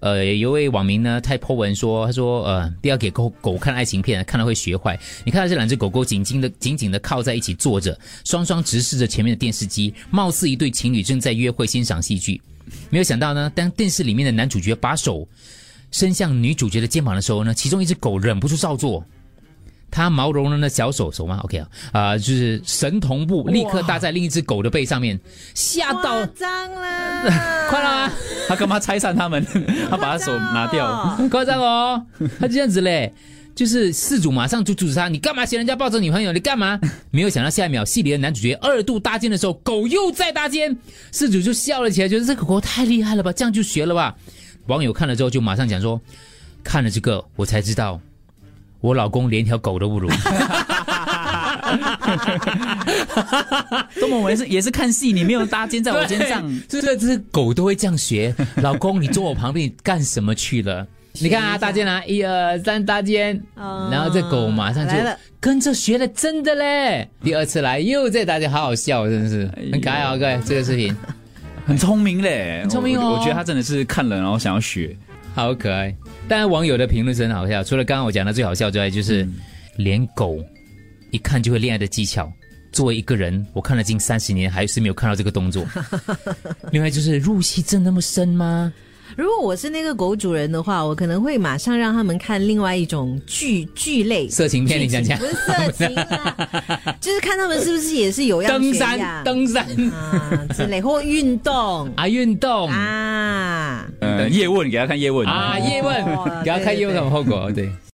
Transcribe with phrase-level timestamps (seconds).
[0.00, 4.98] 呃，有位网民呢，他 po 文说，他说，呃，不要给狗狗看爱情片，看了会学坏。
[5.24, 12.40] 你看到这两只狗狗紧紧的、紧紧的靠在一起坐着，双双直视着前面的电视机，貌似一对情侣正在约会欣赏戏剧。
[12.90, 15.26] 没有想到呢，当电视里面的男主角把手
[15.90, 19.04] 伸向女主角的肩膀的时候呢，其中一只狗忍不住照做。
[19.90, 25.20] 它毛茸茸的小手手吗？OK 啊，啊、就是神同步，立刻搭在另一只狗的背上面，
[25.54, 28.12] 吓到夸张啦， 快了啊！
[28.48, 29.44] 他干嘛拆散他们？
[29.90, 31.14] 他把他手拿掉。
[31.16, 32.04] 很夸张哦，
[32.38, 33.12] 他就这样子嘞，
[33.54, 36.32] 就是事主马上就阻止他，你干嘛嫌人家抱着女朋友？
[36.32, 36.78] 你干嘛？
[37.10, 40.76] 没有想到下一秒，戏里的男主角二度搭肩的时候，狗又在搭肩，
[41.12, 44.14] 事主就笑了起来，觉得这狗狗太厉害了吧，这样就学了吧。
[44.66, 46.00] 网友看了之后就马上讲说，
[46.62, 48.00] 看了这个我才知道，
[48.80, 50.08] 我老公连条狗都不如。
[54.00, 58.34] 周某文是也是看戏，你没有搭肩在我肩上， 对这这狗都会这样学。
[58.62, 60.86] 老公，你坐我旁边，你干什么去了？
[61.20, 64.94] 你看啊，搭肩啊，一二三，搭肩，哦然后这狗马上就
[65.38, 67.08] 跟着学了，真的嘞！
[67.22, 69.48] 第二次来又在搭肩，好好笑，真的是。
[69.72, 70.94] 很可爱哦，各位，这个视频。
[71.66, 73.10] 很聪明嘞，很聪明哦。
[73.10, 74.96] 我我觉得他真的是看了然后想要学。
[75.34, 75.94] 好可爱。
[76.28, 79.26] 当然，网友的评论是很好笑，除了刚刚我讲的最好笑之外，就是、
[79.76, 80.38] 连狗
[81.14, 82.30] 一看就会恋爱的技巧。
[82.72, 85.64] 作为一个人，我看了近三十年，还是没有看到这个动作。
[86.72, 88.72] 另外就是入戏真那么深吗？
[89.16, 95.24] 如果我是那个狗主人的话，我可能会马上让他们看另外一种剧剧类色情片，你讲讲不。
[95.24, 96.36] 是色情啦，
[97.00, 103.86] 就是看他们是不是也是有样登山，登山啊之类，或运动 啊，运动啊，啊。
[104.00, 107.52] 呃，叶问给他看叶问啊叶问哦，给他看叶问什么后果？
[107.54, 107.70] 对。